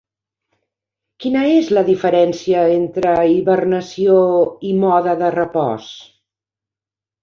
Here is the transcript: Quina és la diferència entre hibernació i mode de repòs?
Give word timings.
Quina 1.25 1.43
és 1.57 1.69
la 1.79 1.83
diferència 1.91 2.65
entre 2.79 3.13
hibernació 3.37 4.19
i 4.73 4.77
mode 4.83 5.19
de 5.25 5.35
repòs? 5.41 5.97